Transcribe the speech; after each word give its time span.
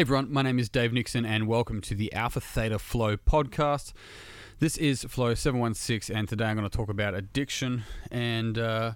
Hey 0.00 0.04
everyone, 0.04 0.32
my 0.32 0.40
name 0.40 0.58
is 0.58 0.70
Dave 0.70 0.94
Nixon 0.94 1.26
and 1.26 1.46
welcome 1.46 1.82
to 1.82 1.94
the 1.94 2.10
Alpha 2.14 2.40
Theta 2.40 2.78
Flow 2.78 3.18
podcast. 3.18 3.92
This 4.58 4.78
is 4.78 5.04
Flow 5.04 5.34
716 5.34 6.16
and 6.16 6.26
today 6.26 6.46
I'm 6.46 6.56
going 6.56 6.66
to 6.66 6.74
talk 6.74 6.88
about 6.88 7.14
addiction 7.14 7.82
and 8.10 8.56
uh, 8.56 8.92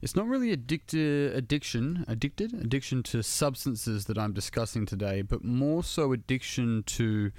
it's 0.00 0.14
not 0.14 0.28
really 0.28 0.52
addiction, 0.52 2.04
addicted, 2.06 2.54
addiction 2.54 3.02
to 3.02 3.24
substances 3.24 4.04
that 4.04 4.16
I'm 4.16 4.32
discussing 4.32 4.86
today, 4.86 5.22
but 5.22 5.42
more 5.42 5.82
so 5.82 6.12
addiction 6.12 6.84
to 6.84 7.32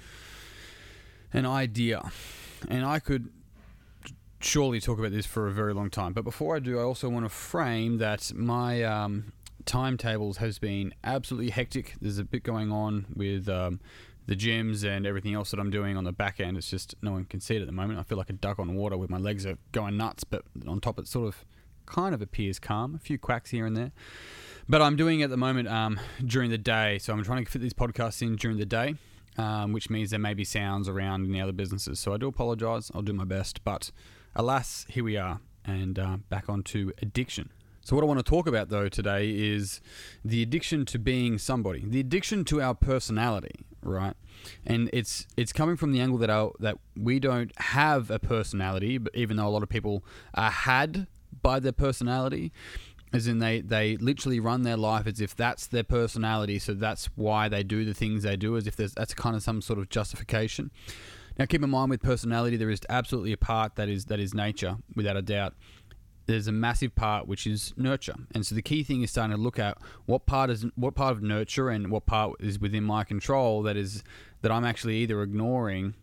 an 1.32 1.46
idea. 1.46 2.12
And 2.68 2.84
I 2.84 2.98
could 2.98 3.30
surely 4.40 4.78
talk 4.78 4.98
about 4.98 5.12
this 5.12 5.24
for 5.24 5.46
a 5.46 5.52
very 5.52 5.72
long 5.72 5.88
time. 5.88 6.12
But 6.12 6.24
before 6.24 6.54
I 6.54 6.58
do, 6.58 6.78
I 6.78 6.82
also 6.82 7.08
want 7.08 7.24
to 7.24 7.30
frame 7.30 7.96
that 7.96 8.34
my 8.34 8.82
um, 8.82 9.32
timetables 9.66 10.38
has 10.38 10.58
been 10.58 10.94
absolutely 11.04 11.50
hectic. 11.50 11.94
There's 12.00 12.18
a 12.18 12.24
bit 12.24 12.42
going 12.42 12.72
on 12.72 13.06
with 13.14 13.48
um, 13.48 13.80
the 14.26 14.36
gyms 14.36 14.84
and 14.84 15.06
everything 15.06 15.34
else 15.34 15.50
that 15.50 15.60
I'm 15.60 15.70
doing 15.70 15.96
on 15.96 16.04
the 16.04 16.12
back 16.12 16.40
end. 16.40 16.56
It's 16.56 16.70
just 16.70 16.94
no 17.02 17.12
one 17.12 17.24
can 17.24 17.40
see 17.40 17.56
it 17.56 17.60
at 17.60 17.66
the 17.66 17.72
moment. 17.72 17.98
I 17.98 18.02
feel 18.02 18.18
like 18.18 18.30
a 18.30 18.34
duck 18.34 18.58
on 18.58 18.74
water 18.74 18.96
with 18.96 19.10
my 19.10 19.18
legs 19.18 19.44
are 19.44 19.58
going 19.72 19.96
nuts, 19.96 20.24
but 20.24 20.42
on 20.66 20.80
top 20.80 20.98
it 20.98 21.06
sort 21.06 21.28
of 21.28 21.44
kind 21.84 22.14
of 22.14 22.22
appears 22.22 22.58
calm. 22.58 22.94
A 22.94 22.98
few 22.98 23.18
quacks 23.18 23.50
here 23.50 23.66
and 23.66 23.76
there. 23.76 23.92
But 24.68 24.82
I'm 24.82 24.96
doing 24.96 25.22
at 25.22 25.30
the 25.30 25.36
moment 25.36 25.68
um, 25.68 26.00
during 26.24 26.50
the 26.50 26.58
day. 26.58 26.98
So 26.98 27.12
I'm 27.12 27.22
trying 27.22 27.44
to 27.44 27.50
fit 27.50 27.62
these 27.62 27.74
podcasts 27.74 28.22
in 28.22 28.36
during 28.36 28.58
the 28.58 28.66
day. 28.66 28.94
Um, 29.38 29.74
which 29.74 29.90
means 29.90 30.08
there 30.08 30.18
may 30.18 30.32
be 30.32 30.44
sounds 30.44 30.88
around 30.88 31.26
in 31.26 31.32
the 31.32 31.42
other 31.42 31.52
businesses. 31.52 32.00
So 32.00 32.14
I 32.14 32.16
do 32.16 32.26
apologize. 32.26 32.90
I'll 32.94 33.02
do 33.02 33.12
my 33.12 33.26
best. 33.26 33.62
But 33.64 33.90
alas, 34.34 34.86
here 34.88 35.04
we 35.04 35.18
are, 35.18 35.40
and 35.62 35.98
uh, 35.98 36.16
back 36.30 36.48
onto 36.48 36.92
addiction. 37.02 37.50
So, 37.86 37.94
what 37.94 38.02
I 38.02 38.08
want 38.08 38.18
to 38.18 38.28
talk 38.28 38.48
about 38.48 38.68
though 38.68 38.88
today 38.88 39.30
is 39.30 39.80
the 40.24 40.42
addiction 40.42 40.86
to 40.86 40.98
being 40.98 41.38
somebody, 41.38 41.84
the 41.86 42.00
addiction 42.00 42.44
to 42.46 42.60
our 42.60 42.74
personality, 42.74 43.64
right? 43.80 44.14
And 44.66 44.90
it's 44.92 45.28
it's 45.36 45.52
coming 45.52 45.76
from 45.76 45.92
the 45.92 46.00
angle 46.00 46.18
that 46.18 46.28
our 46.28 46.50
that 46.58 46.78
we 46.96 47.20
don't 47.20 47.52
have 47.60 48.10
a 48.10 48.18
personality, 48.18 48.98
but 48.98 49.14
even 49.14 49.36
though 49.36 49.46
a 49.46 49.50
lot 49.50 49.62
of 49.62 49.68
people 49.68 50.04
are 50.34 50.50
had 50.50 51.06
by 51.42 51.60
their 51.60 51.70
personality, 51.70 52.50
as 53.12 53.28
in 53.28 53.38
they 53.38 53.60
they 53.60 53.96
literally 53.98 54.40
run 54.40 54.64
their 54.64 54.76
life 54.76 55.06
as 55.06 55.20
if 55.20 55.36
that's 55.36 55.68
their 55.68 55.84
personality, 55.84 56.58
so 56.58 56.74
that's 56.74 57.08
why 57.14 57.48
they 57.48 57.62
do 57.62 57.84
the 57.84 57.94
things 57.94 58.24
they 58.24 58.34
do, 58.34 58.56
as 58.56 58.66
if 58.66 58.74
there's 58.74 58.94
that's 58.94 59.14
kind 59.14 59.36
of 59.36 59.44
some 59.44 59.62
sort 59.62 59.78
of 59.78 59.90
justification. 59.90 60.72
Now, 61.38 61.44
keep 61.44 61.62
in 61.62 61.70
mind 61.70 61.90
with 61.90 62.02
personality, 62.02 62.56
there 62.56 62.70
is 62.70 62.80
absolutely 62.88 63.30
a 63.30 63.36
part 63.36 63.76
that 63.76 63.88
is 63.88 64.06
that 64.06 64.18
is 64.18 64.34
nature, 64.34 64.78
without 64.96 65.16
a 65.16 65.22
doubt 65.22 65.54
there's 66.26 66.48
a 66.48 66.52
massive 66.52 66.94
part 66.94 67.26
which 67.26 67.46
is 67.46 67.72
nurture. 67.76 68.14
And 68.34 68.44
so 68.44 68.54
the 68.54 68.62
key 68.62 68.82
thing 68.82 69.02
is 69.02 69.10
starting 69.10 69.36
to 69.36 69.42
look 69.42 69.58
at 69.58 69.78
what 70.06 70.26
part 70.26 70.50
is 70.50 70.66
what 70.74 70.94
part 70.94 71.12
of 71.12 71.22
nurture 71.22 71.70
and 71.70 71.90
what 71.90 72.06
part 72.06 72.36
is 72.40 72.60
within 72.60 72.84
my 72.84 73.04
control 73.04 73.62
that 73.62 73.76
is 73.76 74.02
that 74.42 74.52
I'm 74.52 74.64
actually 74.64 74.96
either 74.98 75.22
ignoring 75.22 75.94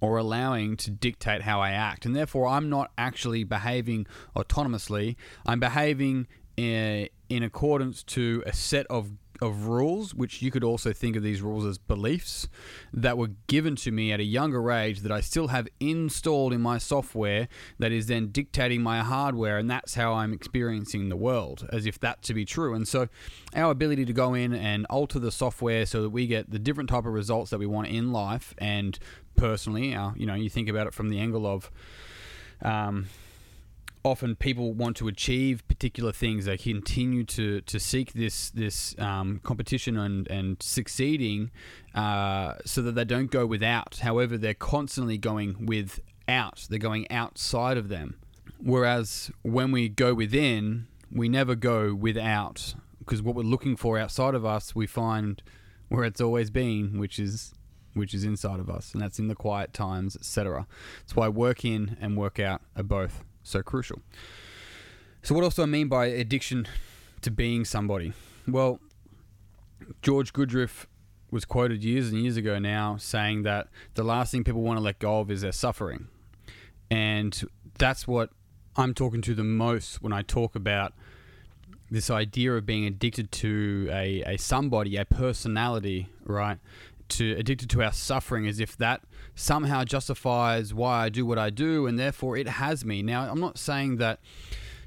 or 0.00 0.16
allowing 0.16 0.76
to 0.78 0.90
dictate 0.90 1.42
how 1.42 1.60
I 1.60 1.70
act. 1.70 2.06
And 2.06 2.14
therefore 2.14 2.46
I'm 2.46 2.70
not 2.70 2.92
actually 2.96 3.44
behaving 3.44 4.06
autonomously. 4.36 5.16
I'm 5.44 5.60
behaving 5.60 6.26
in, 6.56 7.08
in 7.28 7.42
accordance 7.42 8.02
to 8.04 8.42
a 8.46 8.52
set 8.52 8.86
of 8.86 9.12
of 9.40 9.66
rules, 9.66 10.14
which 10.14 10.42
you 10.42 10.50
could 10.50 10.64
also 10.64 10.92
think 10.92 11.16
of 11.16 11.22
these 11.22 11.42
rules 11.42 11.64
as 11.64 11.78
beliefs 11.78 12.48
that 12.92 13.16
were 13.16 13.30
given 13.46 13.76
to 13.76 13.90
me 13.90 14.12
at 14.12 14.20
a 14.20 14.24
younger 14.24 14.70
age 14.70 15.00
that 15.00 15.12
I 15.12 15.20
still 15.20 15.48
have 15.48 15.68
installed 15.78 16.52
in 16.52 16.60
my 16.60 16.78
software 16.78 17.48
that 17.78 17.92
is 17.92 18.06
then 18.06 18.28
dictating 18.28 18.82
my 18.82 19.00
hardware, 19.00 19.58
and 19.58 19.70
that's 19.70 19.94
how 19.94 20.14
I'm 20.14 20.32
experiencing 20.32 21.08
the 21.08 21.16
world, 21.16 21.68
as 21.72 21.86
if 21.86 21.98
that 22.00 22.22
to 22.22 22.34
be 22.34 22.44
true. 22.44 22.74
And 22.74 22.86
so, 22.86 23.08
our 23.54 23.70
ability 23.70 24.04
to 24.06 24.12
go 24.12 24.34
in 24.34 24.52
and 24.54 24.86
alter 24.86 25.18
the 25.18 25.32
software 25.32 25.86
so 25.86 26.02
that 26.02 26.10
we 26.10 26.26
get 26.26 26.50
the 26.50 26.58
different 26.58 26.90
type 26.90 27.06
of 27.06 27.12
results 27.12 27.50
that 27.50 27.58
we 27.58 27.66
want 27.66 27.88
in 27.88 28.12
life, 28.12 28.54
and 28.58 28.98
personally, 29.36 29.96
you 30.16 30.26
know, 30.26 30.34
you 30.34 30.50
think 30.50 30.68
about 30.68 30.86
it 30.86 30.94
from 30.94 31.08
the 31.08 31.18
angle 31.18 31.46
of. 31.46 31.70
Um, 32.62 33.06
often 34.04 34.34
people 34.34 34.72
want 34.72 34.96
to 34.96 35.08
achieve 35.08 35.66
particular 35.68 36.12
things. 36.12 36.46
They 36.46 36.56
continue 36.56 37.24
to, 37.24 37.60
to 37.60 37.80
seek 37.80 38.12
this 38.12 38.50
this 38.50 38.98
um, 38.98 39.40
competition 39.42 39.98
and 39.98 40.28
and 40.28 40.62
succeeding, 40.62 41.50
uh, 41.94 42.54
so 42.64 42.82
that 42.82 42.92
they 42.92 43.04
don't 43.04 43.30
go 43.30 43.46
without. 43.46 43.98
However, 44.02 44.38
they're 44.38 44.54
constantly 44.54 45.18
going 45.18 45.66
without. 45.66 46.66
They're 46.68 46.78
going 46.78 47.10
outside 47.10 47.76
of 47.76 47.88
them. 47.88 48.16
Whereas 48.62 49.30
when 49.42 49.72
we 49.72 49.88
go 49.88 50.12
within, 50.14 50.86
we 51.10 51.28
never 51.28 51.54
go 51.54 51.94
without, 51.94 52.74
because 52.98 53.22
what 53.22 53.34
we're 53.34 53.42
looking 53.42 53.74
for 53.76 53.98
outside 53.98 54.34
of 54.34 54.44
us, 54.44 54.74
we 54.74 54.86
find 54.86 55.42
where 55.88 56.04
it's 56.04 56.20
always 56.20 56.50
been, 56.50 56.98
which 56.98 57.18
is 57.18 57.54
which 57.94 58.14
is 58.14 58.22
inside 58.24 58.60
of 58.60 58.70
us, 58.70 58.92
and 58.92 59.02
that's 59.02 59.18
in 59.18 59.28
the 59.28 59.34
quiet 59.34 59.72
times, 59.72 60.14
etc. 60.14 60.66
That's 61.00 61.16
why 61.16 61.28
work 61.28 61.64
in 61.64 61.96
and 62.00 62.16
work 62.16 62.38
out 62.38 62.62
are 62.76 62.84
both 62.84 63.24
so 63.42 63.62
crucial. 63.62 64.00
So, 65.22 65.34
what 65.34 65.44
else 65.44 65.56
do 65.56 65.62
I 65.62 65.66
mean 65.66 65.88
by 65.88 66.06
addiction 66.06 66.66
to 67.22 67.30
being 67.30 67.64
somebody? 67.64 68.12
Well, 68.48 68.80
George 70.02 70.32
Gurdjieff 70.32 70.86
was 71.30 71.44
quoted 71.44 71.84
years 71.84 72.10
and 72.10 72.22
years 72.22 72.36
ago 72.36 72.58
now 72.58 72.96
saying 72.96 73.42
that 73.42 73.68
the 73.94 74.02
last 74.02 74.32
thing 74.32 74.44
people 74.44 74.62
want 74.62 74.78
to 74.78 74.82
let 74.82 74.98
go 74.98 75.20
of 75.20 75.30
is 75.30 75.42
their 75.42 75.52
suffering. 75.52 76.08
And 76.90 77.40
that's 77.78 78.08
what 78.08 78.30
I'm 78.76 78.94
talking 78.94 79.22
to 79.22 79.34
the 79.34 79.44
most 79.44 80.02
when 80.02 80.12
I 80.12 80.22
talk 80.22 80.56
about 80.56 80.92
this 81.90 82.10
idea 82.10 82.54
of 82.54 82.66
being 82.66 82.86
addicted 82.86 83.32
to 83.32 83.88
a, 83.90 84.22
a 84.22 84.36
somebody, 84.38 84.96
a 84.96 85.04
personality, 85.04 86.08
right? 86.24 86.58
To 87.10 87.32
addicted 87.36 87.70
to 87.70 87.82
our 87.82 87.92
suffering 87.92 88.46
as 88.46 88.60
if 88.60 88.76
that 88.78 89.02
somehow 89.34 89.84
justifies 89.84 90.72
why 90.72 91.04
I 91.04 91.08
do 91.08 91.26
what 91.26 91.38
I 91.38 91.50
do 91.50 91.86
and 91.86 91.98
therefore 91.98 92.36
it 92.36 92.48
has 92.48 92.84
me. 92.84 93.02
Now, 93.02 93.30
I'm 93.30 93.40
not 93.40 93.58
saying 93.58 93.96
that 93.96 94.20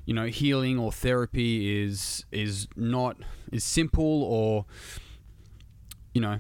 you 0.06 0.14
know 0.14 0.26
healing 0.28 0.78
or 0.78 0.92
therapy 0.92 1.84
is 1.84 2.26
is 2.32 2.68
not 2.76 3.18
is 3.52 3.64
simple 3.64 4.24
or 4.24 4.66
you 6.14 6.22
know 6.22 6.40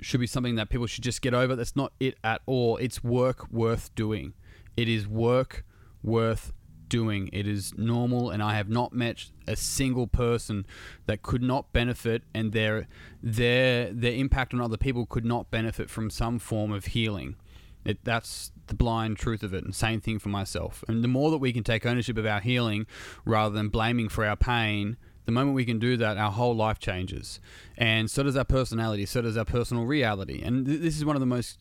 should 0.00 0.20
be 0.20 0.26
something 0.26 0.56
that 0.56 0.68
people 0.68 0.86
should 0.86 1.04
just 1.04 1.22
get 1.22 1.34
over. 1.34 1.56
That's 1.56 1.76
not 1.76 1.92
it 1.98 2.16
at 2.22 2.42
all. 2.46 2.76
It's 2.76 3.02
work 3.02 3.50
worth 3.50 3.94
doing. 3.94 4.34
It 4.76 4.88
is 4.88 5.08
work 5.08 5.64
worth 6.02 6.52
doing. 6.88 7.28
It 7.32 7.46
is 7.46 7.76
normal, 7.76 8.30
and 8.30 8.42
I 8.42 8.56
have 8.56 8.68
not 8.68 8.92
met 8.92 9.26
a 9.46 9.56
single 9.56 10.06
person 10.06 10.66
that 11.06 11.22
could 11.22 11.42
not 11.42 11.72
benefit, 11.72 12.22
and 12.34 12.52
their 12.52 12.88
their 13.22 13.92
their 13.92 14.12
impact 14.12 14.54
on 14.54 14.60
other 14.60 14.76
people 14.76 15.06
could 15.06 15.24
not 15.24 15.50
benefit 15.50 15.90
from 15.90 16.10
some 16.10 16.38
form 16.38 16.72
of 16.72 16.86
healing. 16.86 17.36
It, 17.84 17.98
that's 18.02 18.50
the 18.66 18.74
blind 18.74 19.16
truth 19.16 19.42
of 19.42 19.54
it, 19.54 19.64
and 19.64 19.74
same 19.74 20.00
thing 20.00 20.18
for 20.18 20.28
myself. 20.28 20.82
And 20.88 21.04
the 21.04 21.08
more 21.08 21.30
that 21.30 21.38
we 21.38 21.52
can 21.52 21.62
take 21.62 21.86
ownership 21.86 22.18
of 22.18 22.26
our 22.26 22.40
healing, 22.40 22.86
rather 23.24 23.54
than 23.54 23.68
blaming 23.68 24.08
for 24.08 24.24
our 24.24 24.36
pain, 24.36 24.96
the 25.24 25.32
moment 25.32 25.54
we 25.54 25.64
can 25.64 25.78
do 25.78 25.96
that, 25.96 26.16
our 26.16 26.32
whole 26.32 26.54
life 26.54 26.78
changes, 26.78 27.40
and 27.78 28.10
so 28.10 28.22
does 28.22 28.36
our 28.36 28.44
personality, 28.44 29.06
so 29.06 29.22
does 29.22 29.36
our 29.36 29.44
personal 29.44 29.84
reality. 29.84 30.42
And 30.42 30.66
th- 30.66 30.80
this 30.80 30.96
is 30.96 31.04
one 31.04 31.16
of 31.16 31.20
the 31.20 31.26
most 31.26 31.58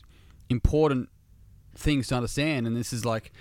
important 0.49 1.09
things 1.77 2.07
to 2.07 2.15
understand. 2.15 2.65
And 2.67 2.75
this 2.75 2.93
is 2.93 3.05
like 3.05 3.31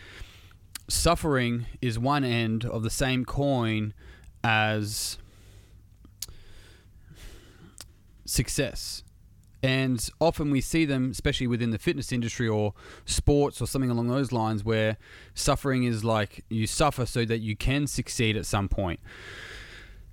suffering 0.89 1.67
is 1.81 1.99
one 1.99 2.25
end 2.25 2.65
of 2.65 2.83
the 2.83 2.91
same 2.91 3.25
coin 3.25 3.95
as 4.43 5.19
success. 8.25 9.03
And 9.62 10.06
often 10.21 10.50
we 10.50 10.61
see 10.61 10.85
them, 10.85 11.11
especially 11.11 11.47
within 11.47 11.70
the 11.70 11.79
fitness 11.79 12.12
industry 12.12 12.47
or 12.47 12.75
sports 13.06 13.62
or 13.62 13.67
something 13.67 13.91
along 13.91 14.09
those 14.09 14.31
lines, 14.31 14.62
where 14.62 14.99
suffering 15.35 15.85
is 15.85 16.05
like 16.05 16.44
you 16.50 16.67
suffer 16.67 17.06
so 17.06 17.25
that 17.25 17.38
you 17.38 17.56
can 17.56 17.87
succeed 17.87 18.37
at 18.37 18.44
some 18.44 18.69
point. 18.69 19.00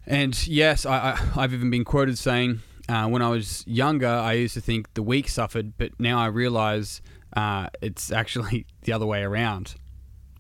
And 0.07 0.48
yes, 0.48 0.86
I, 0.86 1.16
have 1.16 1.54
even 1.54 1.69
been 1.69 1.84
quoted 1.84 2.18
saying, 2.18 2.62
uh, 2.88 3.07
when 3.07 3.22
I 3.22 3.30
was 3.30 3.66
younger, 3.68 4.07
I 4.07 4.34
used 4.34 4.54
to 4.54 4.62
think 4.62 4.94
the 4.94 5.04
weak 5.04 5.28
suffered, 5.28 5.78
but 5.78 6.00
now 6.00 6.19
I 6.19 6.28
realize 6.28 7.01
uh, 7.36 7.68
it's 7.81 8.12
actually 8.12 8.66
the 8.84 8.94
other 8.94 9.06
way 9.06 9.22
around. 9.22 9.75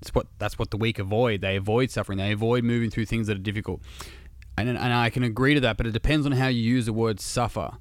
It's 0.01 0.13
what 0.13 0.27
that's 0.39 0.57
what 0.57 0.71
the 0.71 0.77
weak 0.77 0.99
avoid. 0.99 1.41
They 1.41 1.55
avoid 1.55 1.91
suffering. 1.91 2.17
They 2.17 2.31
avoid 2.31 2.63
moving 2.63 2.89
through 2.89 3.05
things 3.05 3.27
that 3.27 3.37
are 3.37 3.41
difficult. 3.41 3.81
And 4.57 4.69
and 4.69 4.93
I 4.93 5.09
can 5.09 5.23
agree 5.23 5.53
to 5.53 5.59
that, 5.61 5.77
but 5.77 5.85
it 5.85 5.91
depends 5.91 6.25
on 6.25 6.33
how 6.33 6.47
you 6.47 6.61
use 6.61 6.85
the 6.85 6.93
word 6.93 7.19
suffer, 7.19 7.77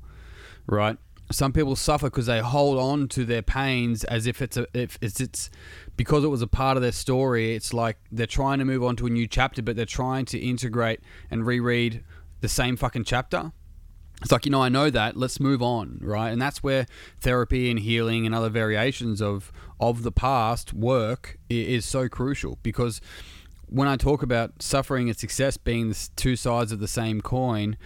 right? 0.66 0.96
Some 1.32 1.52
people 1.52 1.76
suffer 1.76 2.06
because 2.06 2.26
they 2.26 2.40
hold 2.40 2.78
on 2.78 3.06
to 3.08 3.24
their 3.24 3.42
pains 3.42 4.02
as 4.04 4.26
if 4.26 4.42
it's 4.42 4.56
a 4.56 4.66
if 4.74 4.98
it's 5.00 5.20
it's 5.20 5.50
because 5.96 6.24
it 6.24 6.28
was 6.28 6.42
a 6.42 6.46
part 6.46 6.76
of 6.76 6.82
their 6.82 6.92
story. 6.92 7.54
It's 7.54 7.72
like 7.72 7.98
they're 8.12 8.26
trying 8.26 8.58
to 8.58 8.64
move 8.64 8.84
on 8.84 8.96
to 8.96 9.06
a 9.06 9.10
new 9.10 9.26
chapter, 9.26 9.62
but 9.62 9.76
they're 9.76 9.86
trying 9.86 10.24
to 10.26 10.38
integrate 10.38 11.00
and 11.30 11.46
reread 11.46 12.04
the 12.40 12.48
same 12.48 12.76
fucking 12.76 13.04
chapter 13.04 13.52
it's 14.20 14.32
like 14.32 14.44
you 14.44 14.50
know 14.50 14.62
i 14.62 14.68
know 14.68 14.90
that 14.90 15.16
let's 15.16 15.40
move 15.40 15.62
on 15.62 15.98
right 16.02 16.30
and 16.30 16.40
that's 16.40 16.62
where 16.62 16.86
therapy 17.20 17.70
and 17.70 17.80
healing 17.80 18.26
and 18.26 18.34
other 18.34 18.50
variations 18.50 19.20
of 19.20 19.52
of 19.78 20.02
the 20.02 20.12
past 20.12 20.72
work 20.72 21.38
is 21.48 21.84
so 21.84 22.08
crucial 22.08 22.58
because 22.62 23.00
when 23.66 23.88
i 23.88 23.96
talk 23.96 24.22
about 24.22 24.62
suffering 24.62 25.08
and 25.08 25.18
success 25.18 25.56
being 25.56 25.88
the 25.88 26.08
two 26.16 26.36
sides 26.36 26.72
of 26.72 26.80
the 26.80 26.88
same 26.88 27.20
coin 27.20 27.76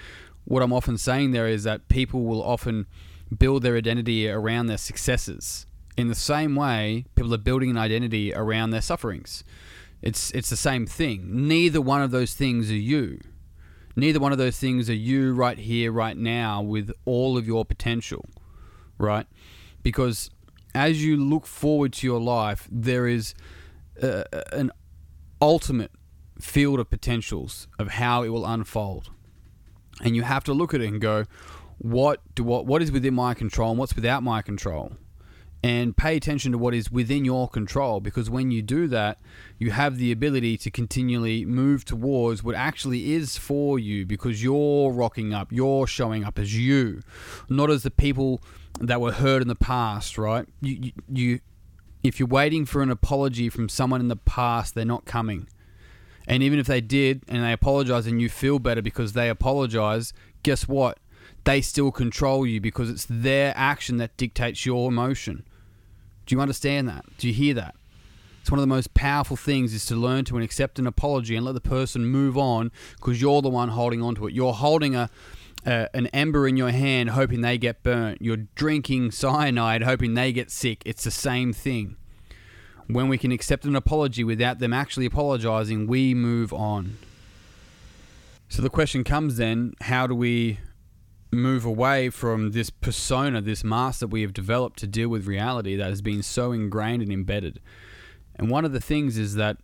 what 0.44 0.62
I'm 0.62 0.72
often 0.72 0.98
saying 0.98 1.32
there 1.32 1.48
is 1.48 1.64
that 1.64 1.88
people 1.88 2.24
will 2.24 2.42
often 2.42 2.86
build 3.36 3.62
their 3.62 3.76
identity 3.76 4.28
around 4.28 4.66
their 4.66 4.78
successes. 4.78 5.66
In 5.96 6.08
the 6.08 6.14
same 6.14 6.54
way, 6.54 7.06
people 7.14 7.32
are 7.34 7.38
building 7.38 7.70
an 7.70 7.78
identity 7.78 8.34
around 8.34 8.70
their 8.70 8.82
sufferings. 8.82 9.44
It's 10.02 10.30
it's 10.32 10.50
the 10.50 10.56
same 10.56 10.86
thing. 10.86 11.48
Neither 11.48 11.80
one 11.80 12.02
of 12.02 12.10
those 12.10 12.34
things 12.34 12.70
are 12.70 12.74
you. 12.74 13.20
Neither 13.96 14.18
one 14.18 14.32
of 14.32 14.38
those 14.38 14.58
things 14.58 14.90
are 14.90 14.94
you 14.94 15.34
right 15.34 15.58
here, 15.58 15.92
right 15.92 16.16
now, 16.16 16.62
with 16.62 16.90
all 17.04 17.38
of 17.38 17.46
your 17.46 17.64
potential, 17.64 18.24
right? 18.98 19.26
Because 19.82 20.30
as 20.74 21.04
you 21.04 21.16
look 21.16 21.46
forward 21.46 21.92
to 21.94 22.06
your 22.06 22.20
life, 22.20 22.66
there 22.70 23.06
is 23.06 23.34
uh, 24.02 24.24
an 24.52 24.72
ultimate 25.40 25.92
field 26.40 26.80
of 26.80 26.90
potentials 26.90 27.68
of 27.78 27.88
how 27.88 28.22
it 28.22 28.28
will 28.28 28.44
unfold. 28.44 29.10
And 30.02 30.16
you 30.16 30.22
have 30.22 30.42
to 30.44 30.52
look 30.52 30.74
at 30.74 30.80
it 30.80 30.88
and 30.88 31.00
go, 31.00 31.24
what 31.78 32.20
do 32.34 32.42
what 32.44 32.66
what 32.66 32.82
is 32.82 32.90
within 32.90 33.14
my 33.14 33.34
control 33.34 33.70
and 33.70 33.78
what's 33.78 33.94
without 33.94 34.22
my 34.22 34.42
control? 34.42 34.92
And 35.64 35.96
pay 35.96 36.14
attention 36.14 36.52
to 36.52 36.58
what 36.58 36.74
is 36.74 36.92
within 36.92 37.24
your 37.24 37.48
control 37.48 37.98
because 37.98 38.28
when 38.28 38.50
you 38.50 38.60
do 38.60 38.86
that, 38.86 39.18
you 39.58 39.70
have 39.70 39.96
the 39.96 40.12
ability 40.12 40.58
to 40.58 40.70
continually 40.70 41.46
move 41.46 41.86
towards 41.86 42.44
what 42.44 42.54
actually 42.54 43.14
is 43.14 43.38
for 43.38 43.78
you 43.78 44.04
because 44.04 44.42
you're 44.42 44.92
rocking 44.92 45.32
up, 45.32 45.50
you're 45.50 45.86
showing 45.86 46.22
up 46.22 46.38
as 46.38 46.54
you, 46.54 47.00
not 47.48 47.70
as 47.70 47.82
the 47.82 47.90
people 47.90 48.42
that 48.78 49.00
were 49.00 49.12
hurt 49.12 49.40
in 49.40 49.48
the 49.48 49.54
past, 49.54 50.18
right? 50.18 50.46
You, 50.60 50.74
you, 50.82 50.92
you 51.08 51.40
if 52.02 52.20
you're 52.20 52.28
waiting 52.28 52.66
for 52.66 52.82
an 52.82 52.90
apology 52.90 53.48
from 53.48 53.70
someone 53.70 54.02
in 54.02 54.08
the 54.08 54.16
past, 54.16 54.74
they're 54.74 54.84
not 54.84 55.06
coming. 55.06 55.48
And 56.26 56.42
even 56.42 56.58
if 56.58 56.66
they 56.66 56.82
did 56.82 57.22
and 57.26 57.42
they 57.42 57.54
apologize 57.54 58.06
and 58.06 58.20
you 58.20 58.28
feel 58.28 58.58
better 58.58 58.82
because 58.82 59.14
they 59.14 59.30
apologize, 59.30 60.12
guess 60.42 60.68
what? 60.68 60.98
They 61.44 61.62
still 61.62 61.90
control 61.90 62.46
you 62.46 62.60
because 62.60 62.90
it's 62.90 63.06
their 63.08 63.54
action 63.56 63.96
that 63.96 64.18
dictates 64.18 64.66
your 64.66 64.90
emotion. 64.90 65.46
Do 66.26 66.34
you 66.34 66.40
understand 66.40 66.88
that? 66.88 67.04
Do 67.18 67.28
you 67.28 67.34
hear 67.34 67.54
that? 67.54 67.74
It's 68.40 68.50
one 68.50 68.58
of 68.58 68.62
the 68.62 68.66
most 68.66 68.92
powerful 68.92 69.36
things 69.36 69.72
is 69.72 69.86
to 69.86 69.96
learn 69.96 70.26
to 70.26 70.38
accept 70.38 70.78
an 70.78 70.86
apology 70.86 71.34
and 71.34 71.46
let 71.46 71.54
the 71.54 71.62
person 71.62 72.04
move 72.04 72.36
on 72.36 72.70
because 72.96 73.20
you're 73.20 73.40
the 73.40 73.48
one 73.48 73.70
holding 73.70 74.02
on 74.02 74.14
to 74.16 74.26
it. 74.26 74.34
You're 74.34 74.52
holding 74.52 74.94
a, 74.94 75.08
an 75.64 76.08
ember 76.08 76.46
in 76.46 76.56
your 76.56 76.70
hand 76.70 77.10
hoping 77.10 77.40
they 77.40 77.56
get 77.56 77.82
burnt. 77.82 78.20
You're 78.20 78.46
drinking 78.54 79.12
cyanide 79.12 79.82
hoping 79.82 80.12
they 80.12 80.30
get 80.30 80.50
sick. 80.50 80.82
It's 80.84 81.04
the 81.04 81.10
same 81.10 81.54
thing. 81.54 81.96
When 82.86 83.08
we 83.08 83.16
can 83.16 83.32
accept 83.32 83.64
an 83.64 83.74
apology 83.74 84.24
without 84.24 84.58
them 84.58 84.74
actually 84.74 85.06
apologizing, 85.06 85.86
we 85.86 86.12
move 86.12 86.52
on. 86.52 86.98
So 88.50 88.60
the 88.60 88.68
question 88.68 89.04
comes 89.04 89.38
then, 89.38 89.72
how 89.80 90.06
do 90.06 90.14
we 90.14 90.60
move 91.34 91.64
away 91.64 92.10
from 92.10 92.52
this 92.52 92.70
persona, 92.70 93.40
this 93.40 93.64
mask 93.64 94.00
that 94.00 94.08
we 94.08 94.22
have 94.22 94.32
developed 94.32 94.78
to 94.80 94.86
deal 94.86 95.08
with 95.08 95.26
reality 95.26 95.76
that 95.76 95.88
has 95.88 96.02
been 96.02 96.22
so 96.22 96.52
ingrained 96.52 97.02
and 97.02 97.12
embedded. 97.12 97.60
And 98.36 98.50
one 98.50 98.64
of 98.64 98.72
the 98.72 98.80
things 98.80 99.16
is 99.16 99.34
that 99.34 99.56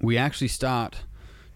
we 0.00 0.16
actually 0.16 0.48
start 0.48 1.04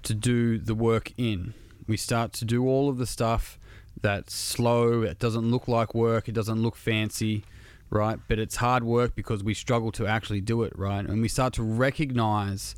to 0.04 0.14
do 0.14 0.58
the 0.58 0.74
work 0.74 1.12
in. 1.16 1.54
We 1.86 1.96
start 1.96 2.32
to 2.34 2.44
do 2.44 2.66
all 2.66 2.88
of 2.88 2.98
the 2.98 3.06
stuff 3.06 3.58
that's 4.00 4.34
slow, 4.34 5.02
it 5.02 5.18
doesn't 5.18 5.50
look 5.50 5.68
like 5.68 5.94
work, 5.94 6.28
it 6.28 6.32
doesn't 6.32 6.60
look 6.60 6.76
fancy, 6.76 7.44
right? 7.90 8.18
But 8.28 8.38
it's 8.38 8.56
hard 8.56 8.84
work 8.84 9.14
because 9.14 9.44
we 9.44 9.54
struggle 9.54 9.92
to 9.92 10.06
actually 10.06 10.40
do 10.40 10.62
it, 10.62 10.76
right? 10.76 11.04
And 11.04 11.22
we 11.22 11.28
start 11.28 11.52
to 11.54 11.62
recognize 11.62 12.74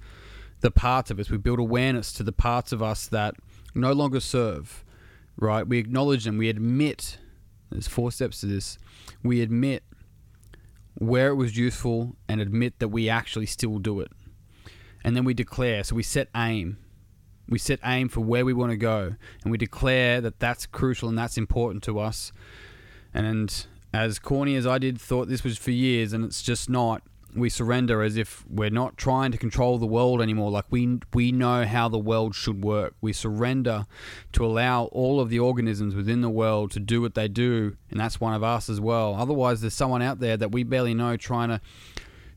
the 0.60 0.70
parts 0.70 1.10
of 1.10 1.18
us. 1.18 1.30
We 1.30 1.38
build 1.38 1.58
awareness 1.58 2.12
to 2.14 2.22
the 2.22 2.32
parts 2.32 2.72
of 2.72 2.82
us 2.82 3.06
that 3.08 3.34
no 3.74 3.92
longer 3.92 4.20
serve 4.20 4.83
right? 5.36 5.66
We 5.66 5.78
acknowledge 5.78 6.24
them. 6.24 6.38
We 6.38 6.48
admit, 6.48 7.18
there's 7.70 7.88
four 7.88 8.12
steps 8.12 8.40
to 8.40 8.46
this. 8.46 8.78
We 9.22 9.40
admit 9.40 9.82
where 10.94 11.28
it 11.28 11.34
was 11.34 11.56
useful 11.56 12.16
and 12.28 12.40
admit 12.40 12.78
that 12.78 12.88
we 12.88 13.08
actually 13.08 13.46
still 13.46 13.78
do 13.78 14.00
it. 14.00 14.10
And 15.02 15.16
then 15.16 15.24
we 15.24 15.34
declare. 15.34 15.84
So 15.84 15.96
we 15.96 16.02
set 16.02 16.28
aim. 16.36 16.78
We 17.48 17.58
set 17.58 17.80
aim 17.84 18.08
for 18.08 18.20
where 18.20 18.44
we 18.44 18.54
want 18.54 18.70
to 18.70 18.76
go. 18.76 19.16
And 19.42 19.50
we 19.50 19.58
declare 19.58 20.20
that 20.20 20.40
that's 20.40 20.66
crucial 20.66 21.08
and 21.08 21.18
that's 21.18 21.36
important 21.36 21.82
to 21.84 21.98
us. 21.98 22.32
And 23.12 23.66
as 23.92 24.18
corny 24.18 24.56
as 24.56 24.66
I 24.66 24.78
did, 24.78 25.00
thought 25.00 25.28
this 25.28 25.44
was 25.44 25.58
for 25.58 25.70
years, 25.70 26.12
and 26.12 26.24
it's 26.24 26.42
just 26.42 26.68
not 26.68 27.02
we 27.34 27.48
surrender 27.48 28.02
as 28.02 28.16
if 28.16 28.44
we're 28.48 28.70
not 28.70 28.96
trying 28.96 29.32
to 29.32 29.38
control 29.38 29.78
the 29.78 29.86
world 29.86 30.22
anymore. 30.22 30.50
Like 30.50 30.66
we 30.70 31.00
we 31.12 31.32
know 31.32 31.64
how 31.64 31.88
the 31.88 31.98
world 31.98 32.34
should 32.34 32.64
work. 32.64 32.94
We 33.00 33.12
surrender 33.12 33.86
to 34.32 34.44
allow 34.44 34.84
all 34.86 35.20
of 35.20 35.30
the 35.30 35.38
organisms 35.38 35.94
within 35.94 36.20
the 36.20 36.30
world 36.30 36.70
to 36.72 36.80
do 36.80 37.00
what 37.00 37.14
they 37.14 37.28
do 37.28 37.76
and 37.90 37.98
that's 37.98 38.20
one 38.20 38.34
of 38.34 38.42
us 38.42 38.68
as 38.68 38.80
well. 38.80 39.14
Otherwise 39.14 39.60
there's 39.60 39.74
someone 39.74 40.02
out 40.02 40.20
there 40.20 40.36
that 40.36 40.52
we 40.52 40.62
barely 40.62 40.94
know 40.94 41.16
trying 41.16 41.48
to 41.48 41.60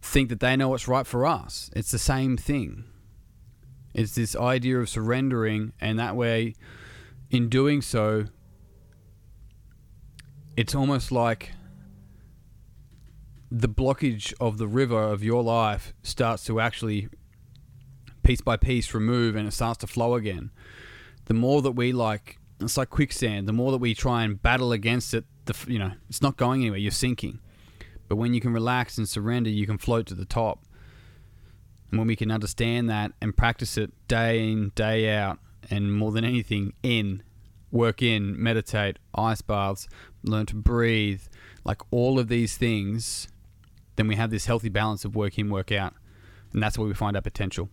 think 0.01 0.29
that 0.29 0.39
they 0.39 0.55
know 0.55 0.69
what's 0.69 0.87
right 0.87 1.05
for 1.05 1.25
us. 1.25 1.69
It's 1.75 1.91
the 1.91 1.99
same 1.99 2.37
thing. 2.37 2.85
It's 3.93 4.15
this 4.15 4.35
idea 4.35 4.79
of 4.79 4.89
surrendering 4.89 5.73
and 5.79 5.99
that 5.99 6.15
way 6.15 6.55
in 7.29 7.49
doing 7.49 7.81
so 7.81 8.25
it's 10.55 10.73
almost 10.73 11.11
like 11.11 11.51
the 13.49 13.69
blockage 13.69 14.33
of 14.39 14.57
the 14.57 14.67
river 14.67 15.01
of 15.01 15.23
your 15.23 15.41
life 15.41 15.93
starts 16.03 16.43
to 16.45 16.59
actually 16.59 17.07
piece 18.23 18.41
by 18.41 18.57
piece 18.57 18.93
remove 18.93 19.35
and 19.35 19.47
it 19.47 19.51
starts 19.51 19.79
to 19.79 19.87
flow 19.87 20.15
again. 20.15 20.51
The 21.25 21.33
more 21.33 21.61
that 21.61 21.71
we 21.71 21.93
like, 21.93 22.39
it's 22.59 22.77
like 22.77 22.89
quicksand. 22.89 23.47
The 23.47 23.53
more 23.53 23.71
that 23.71 23.77
we 23.77 23.93
try 23.93 24.23
and 24.23 24.41
battle 24.41 24.71
against 24.71 25.13
it, 25.13 25.25
the 25.45 25.55
you 25.67 25.79
know, 25.79 25.91
it's 26.09 26.21
not 26.21 26.37
going 26.37 26.61
anywhere. 26.61 26.79
You're 26.79 26.91
sinking. 26.91 27.39
But 28.07 28.15
when 28.15 28.33
you 28.33 28.41
can 28.41 28.53
relax 28.53 28.97
and 28.97 29.07
surrender, 29.07 29.49
you 29.49 29.65
can 29.65 29.77
float 29.77 30.07
to 30.07 30.13
the 30.13 30.25
top. 30.25 30.63
And 31.89 31.99
when 31.99 32.07
we 32.07 32.15
can 32.15 32.31
understand 32.31 32.89
that 32.89 33.11
and 33.21 33.35
practice 33.35 33.77
it 33.77 33.91
day 34.07 34.49
in, 34.51 34.71
day 34.75 35.13
out, 35.13 35.39
and 35.69 35.93
more 35.93 36.11
than 36.11 36.23
anything, 36.23 36.73
in, 36.83 37.23
work 37.71 38.01
in, 38.01 38.41
meditate, 38.41 38.97
ice 39.15 39.41
baths, 39.41 39.87
learn 40.23 40.45
to 40.47 40.55
breathe, 40.55 41.21
like 41.65 41.81
all 41.91 42.19
of 42.19 42.29
these 42.29 42.57
things 42.57 43.27
then 43.97 44.07
we 44.07 44.15
have 44.15 44.31
this 44.31 44.45
healthy 44.45 44.69
balance 44.69 45.03
of 45.03 45.15
work 45.15 45.37
in, 45.37 45.49
work 45.49 45.71
out. 45.71 45.93
And 46.53 46.63
that's 46.63 46.77
where 46.77 46.87
we 46.87 46.93
find 46.93 47.15
our 47.15 47.21
potential. 47.21 47.69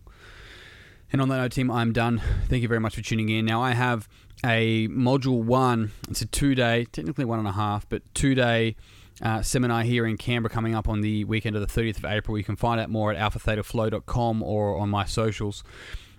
And 1.11 1.21
on 1.21 1.29
that 1.29 1.37
note, 1.37 1.51
team, 1.53 1.71
I'm 1.71 1.93
done. 1.93 2.21
Thank 2.49 2.61
you 2.61 2.67
very 2.67 2.79
much 2.79 2.95
for 2.95 3.01
tuning 3.01 3.29
in. 3.29 3.45
Now, 3.45 3.61
I 3.61 3.71
have 3.71 4.09
a 4.43 4.87
module 4.89 5.41
one, 5.43 5.91
it's 6.09 6.21
a 6.21 6.25
two 6.25 6.55
day, 6.55 6.85
technically 6.91 7.25
one 7.25 7.39
and 7.39 7.47
a 7.47 7.53
half, 7.53 7.87
but 7.87 8.01
two 8.13 8.35
day 8.35 8.75
uh, 9.21 9.41
seminar 9.41 9.83
here 9.83 10.05
in 10.05 10.17
Canberra 10.17 10.49
coming 10.49 10.75
up 10.75 10.89
on 10.89 11.01
the 11.01 11.23
weekend 11.23 11.55
of 11.55 11.61
the 11.65 11.81
30th 11.81 11.97
of 11.97 12.05
April. 12.05 12.37
You 12.37 12.43
can 12.43 12.55
find 12.55 12.81
out 12.81 12.89
more 12.89 13.13
at 13.13 13.17
alphathetaflow.com 13.17 14.43
or 14.43 14.77
on 14.77 14.89
my 14.89 15.05
socials. 15.05 15.63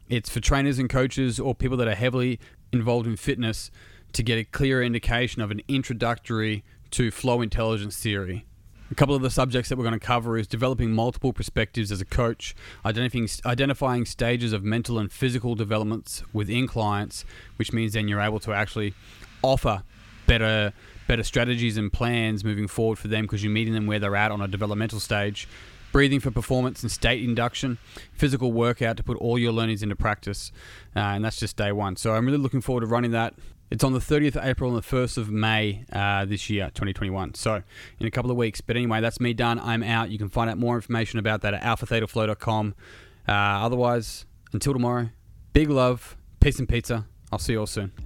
It's 0.08 0.30
for 0.30 0.40
trainers 0.40 0.78
and 0.78 0.88
coaches 0.88 1.38
or 1.38 1.54
people 1.54 1.76
that 1.78 1.88
are 1.88 1.94
heavily 1.94 2.40
involved 2.72 3.06
in 3.06 3.16
fitness 3.16 3.70
to 4.12 4.22
get 4.22 4.38
a 4.38 4.44
clear 4.44 4.82
indication 4.82 5.42
of 5.42 5.50
an 5.50 5.60
introductory 5.68 6.64
to 6.92 7.10
flow 7.10 7.42
intelligence 7.42 7.96
theory. 7.98 8.46
A 8.88 8.95
couple 8.95 9.16
of 9.16 9.23
the 9.23 9.31
subjects 9.31 9.69
that 9.69 9.76
we're 9.76 9.85
going 9.85 9.99
to 9.99 10.07
cover 10.07 10.38
is 10.38 10.47
developing 10.47 10.93
multiple 10.93 11.33
perspectives 11.33 11.90
as 11.90 12.00
a 12.00 12.05
coach, 12.05 12.55
identifying, 12.85 13.28
identifying 13.45 14.05
stages 14.05 14.52
of 14.52 14.62
mental 14.62 14.99
and 14.99 15.11
physical 15.11 15.57
developments 15.57 16.23
within 16.33 16.69
clients, 16.69 17.25
which 17.57 17.73
means 17.73 17.95
then 17.95 18.07
you're 18.07 18.21
able 18.21 18.38
to 18.40 18.52
actually 18.52 18.95
offer 19.43 19.83
better 20.26 20.73
better 21.09 21.23
strategies 21.23 21.76
and 21.76 21.93
plans 21.93 22.43
moving 22.45 22.66
forward 22.66 22.99
for 22.99 23.09
them 23.09 23.23
because 23.23 23.43
you're 23.43 23.52
meeting 23.52 23.75
them 23.75 23.87
where 23.87 23.99
they're 23.99 24.16
at 24.16 24.33
on 24.33 24.40
a 24.40 24.49
developmental 24.49 25.00
stage. 25.00 25.47
Breathing 25.93 26.21
for 26.21 26.31
performance 26.31 26.83
and 26.83 26.90
state 26.90 27.23
induction, 27.23 27.78
physical 28.12 28.52
workout 28.52 28.97
to 28.99 29.02
put 29.02 29.16
all 29.19 29.38
your 29.38 29.52
learnings 29.52 29.83
into 29.83 29.97
practice, 29.97 30.52
uh, 30.95 30.99
and 30.99 31.25
that's 31.25 31.38
just 31.38 31.57
day 31.57 31.73
one. 31.73 31.97
So 31.97 32.12
I'm 32.14 32.26
really 32.26 32.38
looking 32.38 32.61
forward 32.61 32.83
to 32.83 32.87
running 32.87 33.12
that 33.12 33.35
it's 33.70 33.82
on 33.82 33.92
the 33.92 33.99
30th 33.99 34.37
of 34.37 34.44
April 34.44 34.75
and 34.75 34.82
the 34.82 34.87
1st 34.87 35.18
of 35.18 35.30
May 35.30 35.85
uh, 35.92 36.25
this 36.25 36.49
year, 36.49 36.66
2021. 36.66 37.35
So, 37.35 37.62
in 37.99 38.06
a 38.06 38.11
couple 38.11 38.30
of 38.30 38.37
weeks. 38.37 38.61
But 38.61 38.76
anyway, 38.76 39.00
that's 39.00 39.20
me 39.20 39.35
done. 39.35 39.58
I'm 39.58 39.82
out. 39.82 40.11
You 40.11 40.18
can 40.18 40.28
find 40.28 40.49
out 40.49 40.58
more 40.58 40.76
information 40.76 41.18
about 41.18 41.42
that 41.42 41.54
at 41.54 41.62
alphathetaflow.com. 41.62 42.75
Uh, 43.28 43.32
otherwise, 43.32 44.25
until 44.52 44.73
tomorrow, 44.73 45.11
big 45.52 45.68
love, 45.68 46.16
peace 46.40 46.58
and 46.58 46.68
pizza. 46.68 47.06
I'll 47.32 47.38
see 47.40 47.54
you 47.54 47.61
all 47.61 47.66
soon. 47.66 48.05